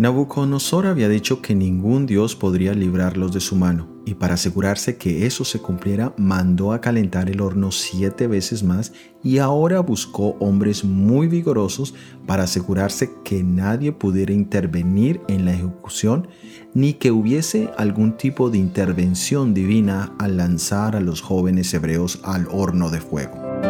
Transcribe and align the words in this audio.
Nabucodonosor 0.00 0.86
había 0.86 1.10
dicho 1.10 1.42
que 1.42 1.54
ningún 1.54 2.06
dios 2.06 2.34
podría 2.34 2.72
librarlos 2.72 3.34
de 3.34 3.40
su 3.40 3.54
mano, 3.54 3.86
y 4.06 4.14
para 4.14 4.32
asegurarse 4.32 4.96
que 4.96 5.26
eso 5.26 5.44
se 5.44 5.58
cumpliera, 5.58 6.14
mandó 6.16 6.72
a 6.72 6.80
calentar 6.80 7.28
el 7.28 7.42
horno 7.42 7.70
siete 7.70 8.26
veces 8.26 8.62
más 8.62 8.94
y 9.22 9.36
ahora 9.36 9.80
buscó 9.80 10.38
hombres 10.40 10.84
muy 10.84 11.28
vigorosos 11.28 11.94
para 12.26 12.44
asegurarse 12.44 13.10
que 13.26 13.44
nadie 13.44 13.92
pudiera 13.92 14.32
intervenir 14.32 15.20
en 15.28 15.44
la 15.44 15.52
ejecución, 15.52 16.28
ni 16.72 16.94
que 16.94 17.10
hubiese 17.10 17.68
algún 17.76 18.16
tipo 18.16 18.48
de 18.48 18.56
intervención 18.56 19.52
divina 19.52 20.14
al 20.18 20.38
lanzar 20.38 20.96
a 20.96 21.00
los 21.00 21.20
jóvenes 21.20 21.74
hebreos 21.74 22.20
al 22.22 22.48
horno 22.50 22.88
de 22.88 23.02
fuego. 23.02 23.69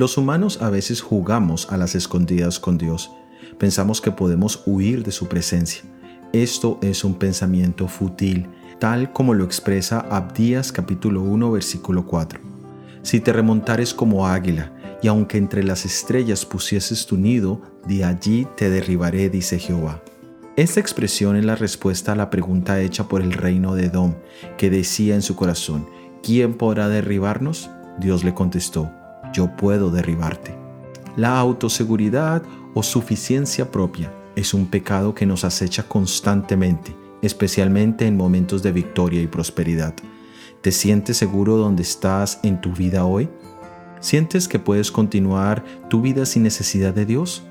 Los 0.00 0.16
humanos 0.16 0.62
a 0.62 0.70
veces 0.70 1.02
jugamos 1.02 1.70
a 1.70 1.76
las 1.76 1.94
escondidas 1.94 2.58
con 2.58 2.78
Dios. 2.78 3.10
Pensamos 3.58 4.00
que 4.00 4.10
podemos 4.10 4.62
huir 4.64 5.04
de 5.04 5.12
su 5.12 5.28
presencia. 5.28 5.82
Esto 6.32 6.78
es 6.80 7.04
un 7.04 7.16
pensamiento 7.16 7.86
fútil, 7.86 8.48
tal 8.78 9.12
como 9.12 9.34
lo 9.34 9.44
expresa 9.44 10.00
Abdías 10.00 10.72
capítulo 10.72 11.20
1 11.20 11.52
versículo 11.52 12.06
4. 12.06 12.40
Si 13.02 13.20
te 13.20 13.30
remontares 13.34 13.92
como 13.92 14.26
águila, 14.26 14.72
y 15.02 15.08
aunque 15.08 15.36
entre 15.36 15.62
las 15.62 15.84
estrellas 15.84 16.46
pusieses 16.46 17.04
tu 17.04 17.18
nido, 17.18 17.60
de 17.86 18.02
allí 18.06 18.46
te 18.56 18.70
derribaré, 18.70 19.28
dice 19.28 19.58
Jehová. 19.58 20.02
Esta 20.56 20.80
expresión 20.80 21.36
es 21.36 21.44
la 21.44 21.56
respuesta 21.56 22.12
a 22.12 22.16
la 22.16 22.30
pregunta 22.30 22.80
hecha 22.80 23.06
por 23.06 23.20
el 23.20 23.34
reino 23.34 23.74
de 23.74 23.84
Edom, 23.84 24.14
que 24.56 24.70
decía 24.70 25.14
en 25.14 25.20
su 25.20 25.36
corazón, 25.36 25.86
¿quién 26.22 26.54
podrá 26.54 26.88
derribarnos? 26.88 27.68
Dios 27.98 28.24
le 28.24 28.32
contestó, 28.32 28.90
yo 29.32 29.56
puedo 29.56 29.90
derribarte. 29.90 30.54
La 31.16 31.38
autoseguridad 31.38 32.42
o 32.74 32.82
suficiencia 32.82 33.70
propia 33.70 34.12
es 34.36 34.54
un 34.54 34.66
pecado 34.66 35.14
que 35.14 35.26
nos 35.26 35.44
acecha 35.44 35.82
constantemente, 35.82 36.94
especialmente 37.22 38.06
en 38.06 38.16
momentos 38.16 38.62
de 38.62 38.72
victoria 38.72 39.20
y 39.20 39.26
prosperidad. 39.26 39.94
¿Te 40.60 40.72
sientes 40.72 41.16
seguro 41.16 41.56
donde 41.56 41.82
estás 41.82 42.40
en 42.42 42.60
tu 42.60 42.72
vida 42.72 43.04
hoy? 43.04 43.28
¿Sientes 44.00 44.48
que 44.48 44.58
puedes 44.58 44.90
continuar 44.90 45.64
tu 45.88 46.00
vida 46.00 46.24
sin 46.26 46.42
necesidad 46.42 46.94
de 46.94 47.06
Dios? 47.06 47.42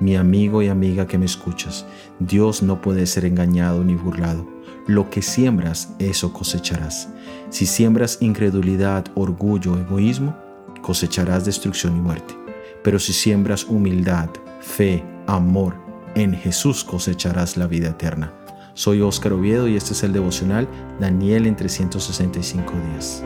Mi 0.00 0.16
amigo 0.16 0.60
y 0.60 0.68
amiga 0.68 1.06
que 1.06 1.18
me 1.18 1.24
escuchas, 1.24 1.86
Dios 2.18 2.62
no 2.62 2.80
puede 2.80 3.06
ser 3.06 3.24
engañado 3.24 3.84
ni 3.84 3.94
burlado. 3.94 4.46
Lo 4.86 5.08
que 5.08 5.22
siembras, 5.22 5.94
eso 5.98 6.32
cosecharás. 6.32 7.08
Si 7.48 7.64
siembras 7.64 8.18
incredulidad, 8.20 9.06
orgullo, 9.14 9.78
egoísmo, 9.78 10.36
cosecharás 10.84 11.46
destrucción 11.46 11.96
y 11.96 12.00
muerte. 12.00 12.36
Pero 12.82 12.98
si 12.98 13.14
siembras 13.14 13.64
humildad, 13.64 14.28
fe, 14.60 15.02
amor, 15.26 15.76
en 16.14 16.34
Jesús 16.34 16.84
cosecharás 16.84 17.56
la 17.56 17.66
vida 17.66 17.88
eterna. 17.88 18.30
Soy 18.74 19.00
Óscar 19.00 19.32
Oviedo 19.32 19.66
y 19.66 19.76
este 19.76 19.94
es 19.94 20.02
el 20.02 20.12
devocional 20.12 20.68
Daniel 21.00 21.46
en 21.46 21.56
365 21.56 22.72
días. 22.92 23.22